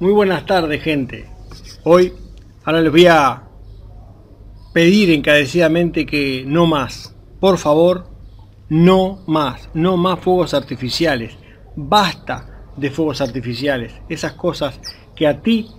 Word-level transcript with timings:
Muy 0.00 0.12
buenas 0.12 0.44
tardes, 0.44 0.82
gente. 0.82 1.24
Hoy, 1.84 2.12
ahora 2.64 2.80
les 2.80 2.90
voy 2.90 3.06
a 3.06 3.44
pedir 4.72 5.12
encarecidamente 5.12 6.04
que 6.04 6.42
no 6.44 6.66
más. 6.66 7.14
Por 7.38 7.58
favor, 7.58 8.08
no 8.68 9.22
más. 9.28 9.70
No 9.72 9.96
más 9.96 10.18
fuegos 10.18 10.52
artificiales. 10.52 11.36
Basta 11.76 12.66
de 12.76 12.90
fuegos 12.90 13.20
artificiales. 13.20 13.94
Esas 14.08 14.32
cosas 14.32 14.80
que 15.14 15.28
a 15.28 15.40
ti 15.40 15.70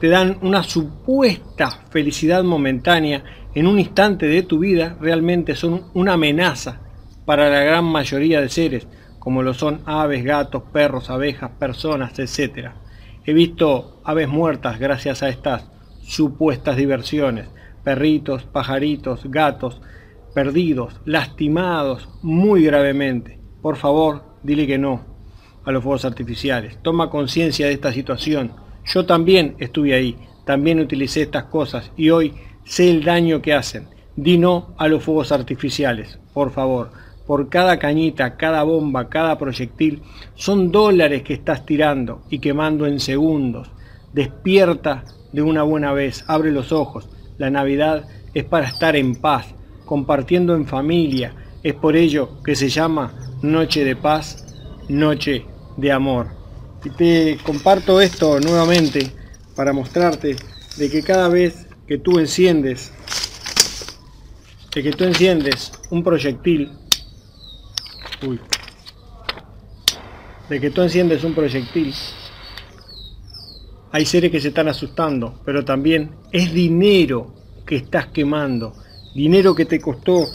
te 0.00 0.08
dan 0.08 0.36
una 0.42 0.64
supuesta 0.64 1.70
felicidad 1.90 2.42
momentánea 2.42 3.22
en 3.54 3.68
un 3.68 3.78
instante 3.78 4.26
de 4.26 4.42
tu 4.42 4.58
vida, 4.58 4.96
realmente 5.00 5.54
son 5.54 5.92
una 5.94 6.14
amenaza 6.14 6.80
para 7.24 7.48
la 7.50 7.60
gran 7.60 7.84
mayoría 7.84 8.40
de 8.40 8.48
seres, 8.48 8.88
como 9.20 9.44
lo 9.44 9.54
son 9.54 9.80
aves, 9.86 10.24
gatos, 10.24 10.64
perros, 10.72 11.08
abejas, 11.08 11.52
personas, 11.52 12.18
etc. 12.18 12.83
He 13.26 13.32
visto 13.32 14.02
aves 14.04 14.28
muertas 14.28 14.78
gracias 14.78 15.22
a 15.22 15.28
estas 15.28 15.70
supuestas 16.02 16.76
diversiones, 16.76 17.48
perritos, 17.82 18.44
pajaritos, 18.44 19.22
gatos, 19.24 19.80
perdidos, 20.34 21.00
lastimados 21.06 22.08
muy 22.22 22.64
gravemente. 22.64 23.40
Por 23.62 23.76
favor, 23.76 24.24
dile 24.42 24.66
que 24.66 24.76
no 24.76 25.14
a 25.64 25.72
los 25.72 25.82
fuegos 25.82 26.04
artificiales. 26.04 26.76
Toma 26.82 27.08
conciencia 27.08 27.66
de 27.66 27.72
esta 27.72 27.92
situación. 27.92 28.52
Yo 28.84 29.06
también 29.06 29.56
estuve 29.58 29.94
ahí, 29.94 30.18
también 30.44 30.80
utilicé 30.80 31.22
estas 31.22 31.44
cosas 31.44 31.90
y 31.96 32.10
hoy 32.10 32.34
sé 32.64 32.90
el 32.90 33.04
daño 33.04 33.40
que 33.40 33.54
hacen. 33.54 33.88
Di 34.16 34.36
no 34.36 34.74
a 34.76 34.86
los 34.86 35.02
fuegos 35.02 35.32
artificiales, 35.32 36.18
por 36.34 36.50
favor. 36.50 36.90
Por 37.26 37.48
cada 37.48 37.78
cañita, 37.78 38.36
cada 38.36 38.62
bomba, 38.64 39.08
cada 39.08 39.38
proyectil, 39.38 40.02
son 40.34 40.70
dólares 40.70 41.22
que 41.22 41.34
estás 41.34 41.64
tirando 41.64 42.22
y 42.28 42.38
quemando 42.38 42.86
en 42.86 43.00
segundos. 43.00 43.70
Despierta 44.12 45.04
de 45.32 45.42
una 45.42 45.62
buena 45.62 45.92
vez, 45.92 46.24
abre 46.26 46.52
los 46.52 46.70
ojos. 46.70 47.08
La 47.38 47.50
Navidad 47.50 48.06
es 48.34 48.44
para 48.44 48.68
estar 48.68 48.94
en 48.94 49.16
paz, 49.16 49.46
compartiendo 49.84 50.54
en 50.54 50.66
familia. 50.66 51.34
Es 51.62 51.74
por 51.74 51.96
ello 51.96 52.42
que 52.44 52.54
se 52.54 52.68
llama 52.68 53.14
Noche 53.42 53.84
de 53.84 53.96
Paz, 53.96 54.44
Noche 54.88 55.46
de 55.76 55.92
Amor. 55.92 56.28
Y 56.84 56.90
te 56.90 57.38
comparto 57.42 58.00
esto 58.00 58.38
nuevamente 58.40 59.10
para 59.56 59.72
mostrarte 59.72 60.36
de 60.76 60.90
que 60.90 61.02
cada 61.02 61.28
vez 61.28 61.66
que 61.86 61.98
tú 61.98 62.18
enciendes, 62.18 62.92
de 64.74 64.82
que 64.82 64.92
tú 64.92 65.04
enciendes 65.04 65.72
un 65.90 66.02
proyectil, 66.02 66.70
uy, 68.26 68.40
de 70.48 70.60
que 70.60 70.70
tú 70.70 70.82
enciendes 70.82 71.24
un 71.24 71.34
proyectil, 71.34 71.94
hay 73.92 74.04
seres 74.06 74.30
que 74.30 74.40
se 74.40 74.48
están 74.48 74.68
asustando, 74.68 75.40
pero 75.44 75.64
también 75.64 76.10
es 76.32 76.52
dinero 76.52 77.34
que 77.66 77.76
estás 77.76 78.08
quemando, 78.08 78.74
dinero 79.14 79.54
que 79.54 79.64
te 79.64 79.80
costó 79.80 80.26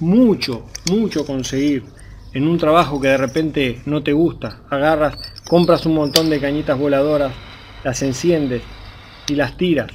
mucho, 0.00 0.66
mucho 0.90 1.24
conseguir 1.24 1.84
en 2.32 2.48
un 2.48 2.58
trabajo 2.58 3.00
que 3.00 3.08
de 3.08 3.16
repente 3.16 3.80
no 3.86 4.02
te 4.02 4.12
gusta, 4.12 4.62
agarras, 4.68 5.16
compras 5.48 5.86
un 5.86 5.94
montón 5.94 6.28
de 6.28 6.40
cañitas 6.40 6.78
voladoras, 6.78 7.32
las 7.84 8.02
enciendes 8.02 8.62
y 9.28 9.34
las 9.34 9.56
tiras. 9.56 9.90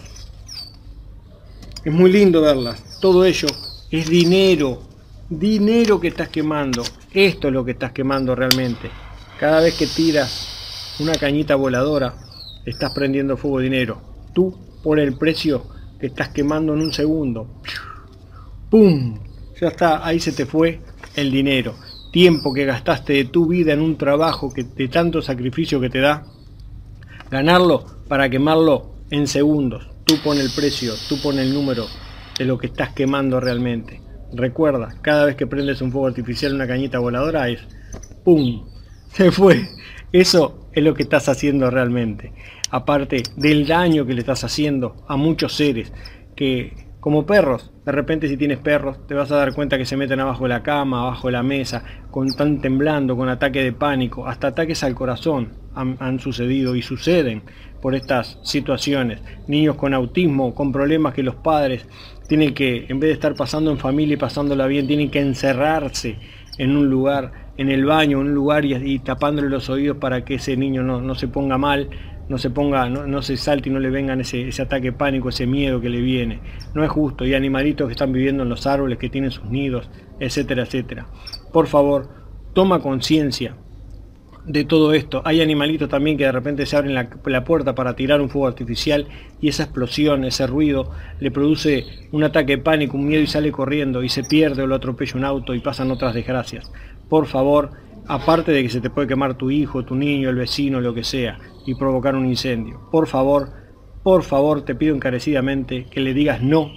Es 1.83 1.93
muy 1.93 2.11
lindo 2.11 2.41
verlas. 2.41 2.99
Todo 3.01 3.25
ello 3.25 3.47
es 3.91 4.07
dinero, 4.09 4.81
dinero 5.29 5.99
que 5.99 6.09
estás 6.09 6.29
quemando. 6.29 6.83
Esto 7.13 7.47
es 7.47 7.53
lo 7.53 7.65
que 7.65 7.71
estás 7.71 7.91
quemando 7.91 8.35
realmente. 8.35 8.89
Cada 9.39 9.61
vez 9.61 9.75
que 9.77 9.87
tiras 9.87 10.95
una 10.99 11.13
cañita 11.13 11.55
voladora, 11.55 12.13
estás 12.65 12.93
prendiendo 12.93 13.37
fuego 13.37 13.59
dinero. 13.59 14.01
Tú 14.33 14.57
por 14.83 14.99
el 14.99 15.17
precio 15.17 15.65
que 15.99 16.07
estás 16.07 16.29
quemando 16.29 16.73
en 16.73 16.81
un 16.81 16.93
segundo. 16.93 17.61
¡Pum! 18.69 19.19
Ya 19.59 19.69
está, 19.69 20.05
ahí 20.05 20.19
se 20.19 20.31
te 20.31 20.45
fue 20.45 20.79
el 21.15 21.31
dinero 21.31 21.75
tiempo 22.11 22.53
que 22.53 22.65
gastaste 22.65 23.13
de 23.13 23.25
tu 23.25 23.47
vida 23.47 23.73
en 23.73 23.81
un 23.81 23.97
trabajo 23.97 24.51
que, 24.51 24.63
de 24.63 24.87
tanto 24.87 25.21
sacrificio 25.21 25.79
que 25.79 25.89
te 25.89 25.99
da, 25.99 26.25
ganarlo 27.29 27.85
para 28.07 28.29
quemarlo 28.29 28.95
en 29.11 29.27
segundos. 29.27 29.87
Tú 30.05 30.15
pones 30.23 30.45
el 30.45 30.51
precio, 30.51 30.93
tú 31.07 31.21
pones 31.21 31.45
el 31.45 31.53
número 31.53 31.85
de 32.37 32.45
lo 32.45 32.57
que 32.57 32.67
estás 32.67 32.93
quemando 32.93 33.39
realmente. 33.39 34.01
Recuerda, 34.33 34.95
cada 35.01 35.25
vez 35.25 35.35
que 35.35 35.47
prendes 35.47 35.81
un 35.81 35.91
fuego 35.91 36.07
artificial, 36.07 36.53
una 36.53 36.67
cañita 36.67 36.99
voladora 36.99 37.49
es 37.49 37.61
¡pum! 38.23 38.67
Se 39.13 39.31
fue. 39.31 39.67
Eso 40.11 40.69
es 40.71 40.83
lo 40.83 40.93
que 40.93 41.03
estás 41.03 41.29
haciendo 41.29 41.69
realmente. 41.69 42.33
Aparte 42.71 43.23
del 43.35 43.67
daño 43.67 44.05
que 44.05 44.13
le 44.13 44.21
estás 44.21 44.43
haciendo 44.43 45.03
a 45.07 45.15
muchos 45.17 45.55
seres 45.55 45.91
que 46.35 46.89
como 46.99 47.25
perros, 47.25 47.71
de 47.85 47.91
repente 47.93 48.27
si 48.27 48.35
tienes 48.35 48.57
perros 48.57 49.07
te 49.07 49.13
vas 49.13 49.31
a 49.31 49.37
dar 49.37 49.53
cuenta 49.53 49.77
que 49.77 49.85
se 49.85 49.95
meten 49.95 50.19
abajo 50.19 50.43
de 50.43 50.49
la 50.49 50.63
cama, 50.63 51.01
abajo 51.01 51.29
de 51.29 51.31
la 51.31 51.43
mesa, 51.43 51.83
con 52.11 52.27
tan 52.35 52.59
temblando, 52.59 53.15
con 53.15 53.29
ataque 53.29 53.63
de 53.63 53.71
pánico, 53.71 54.27
hasta 54.27 54.47
ataques 54.47 54.83
al 54.83 54.95
corazón 54.95 55.53
han, 55.75 56.19
sucedido 56.19 56.75
y 56.75 56.81
suceden 56.81 57.43
por 57.81 57.95
estas 57.95 58.37
situaciones. 58.43 59.21
Niños 59.47 59.75
con 59.75 59.93
autismo, 59.93 60.53
con 60.53 60.73
problemas 60.73 61.13
que 61.13 61.23
los 61.23 61.35
padres 61.35 61.85
tienen 62.29 62.53
que, 62.53 62.85
en 62.87 63.01
vez 63.01 63.09
de 63.09 63.13
estar 63.15 63.35
pasando 63.35 63.71
en 63.71 63.77
familia 63.77 64.13
y 64.13 64.17
pasándola 64.17 64.67
bien, 64.67 64.87
tienen 64.87 65.09
que 65.11 65.19
encerrarse 65.19 66.15
en 66.57 66.77
un 66.77 66.89
lugar, 66.89 67.49
en 67.57 67.69
el 67.69 67.83
baño, 67.83 68.21
en 68.21 68.27
un 68.27 68.33
lugar 68.33 68.63
y, 68.63 68.73
y 68.75 68.99
tapándole 68.99 69.49
los 69.49 69.69
oídos 69.69 69.97
para 69.97 70.23
que 70.23 70.35
ese 70.35 70.55
niño 70.55 70.83
no, 70.83 71.01
no 71.01 71.15
se 71.15 71.27
ponga 71.27 71.57
mal 71.57 71.89
no 72.29 72.37
se 72.37 72.51
ponga, 72.51 72.87
no, 72.87 73.21
se 73.23 73.37
salte 73.37 73.69
y 73.69 73.71
no 73.71 73.79
le 73.79 73.89
vengan 73.89 74.21
ese, 74.21 74.47
ese 74.47 74.61
ataque 74.61 74.91
pánico, 74.91 75.29
ese 75.29 75.47
miedo 75.47 75.81
que 75.81 75.89
le 75.89 75.99
viene. 75.99 76.39
No 76.75 76.83
es 76.83 76.91
justo. 76.91 77.25
Y 77.25 77.33
animalitos 77.33 77.87
que 77.87 77.93
están 77.93 78.13
viviendo 78.13 78.43
en 78.43 78.49
los 78.49 78.67
árboles, 78.67 78.99
que 78.99 79.09
tienen 79.09 79.31
sus 79.31 79.45
nidos, 79.45 79.89
etcétera, 80.19 80.61
etcétera. 80.61 81.07
Por 81.51 81.65
favor, 81.65 82.07
toma 82.53 82.81
conciencia 82.81 83.55
de 84.49 84.65
todo 84.65 84.93
esto. 84.93 85.21
Hay 85.25 85.41
animalitos 85.41 85.87
también 85.89 86.17
que 86.17 86.25
de 86.25 86.31
repente 86.31 86.65
se 86.65 86.75
abren 86.75 86.95
la, 86.95 87.07
la, 87.23 87.43
puerta 87.43 87.75
para 87.75 87.95
tirar 87.95 88.19
un 88.19 88.29
fuego 88.29 88.47
artificial 88.47 89.07
y 89.39 89.47
esa 89.47 89.63
explosión, 89.63 90.25
ese 90.25 90.47
ruido, 90.47 90.91
le 91.19 91.29
produce 91.29 91.85
un 92.11 92.23
ataque 92.23 92.57
de 92.57 92.63
pánico, 92.63 92.97
un 92.97 93.07
miedo 93.07 93.21
y 93.21 93.27
sale 93.27 93.51
corriendo 93.51 94.01
y 94.01 94.09
se 94.09 94.23
pierde 94.23 94.63
o 94.63 94.67
lo 94.67 94.73
atropella 94.73 95.13
un 95.15 95.23
auto 95.23 95.53
y 95.53 95.59
pasan 95.59 95.91
otras 95.91 96.15
desgracias. 96.15 96.71
Por 97.07 97.27
favor, 97.27 97.69
aparte 98.07 98.51
de 98.51 98.63
que 98.63 98.69
se 98.69 98.81
te 98.81 98.89
puede 98.89 99.07
quemar 99.07 99.35
tu 99.35 99.51
hijo, 99.51 99.85
tu 99.85 99.95
niño, 99.95 100.31
el 100.31 100.35
vecino, 100.35 100.81
lo 100.81 100.95
que 100.95 101.03
sea, 101.03 101.37
y 101.67 101.75
provocar 101.75 102.15
un 102.15 102.25
incendio. 102.25 102.89
Por 102.91 103.05
favor, 103.05 103.51
por 104.01 104.23
favor, 104.23 104.65
te 104.65 104.73
pido 104.73 104.95
encarecidamente 104.95 105.85
que 105.91 106.01
le 106.01 106.15
digas 106.15 106.41
no, 106.41 106.71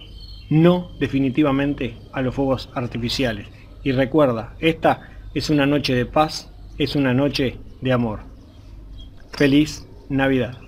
no 0.50 0.91
definitivamente 1.00 1.97
a 2.12 2.21
los 2.21 2.34
fuegos 2.34 2.69
artificiales. 2.75 3.49
Y 3.82 3.93
recuerda, 3.93 4.56
esta 4.61 5.09
es 5.32 5.49
una 5.49 5.65
noche 5.65 5.94
de 5.94 6.05
paz, 6.05 6.52
es 6.78 6.97
una 6.97 7.15
noche 7.15 7.59
de 7.81 7.93
amor. 7.93 8.21
Feliz 9.33 9.87
Navidad. 10.09 10.62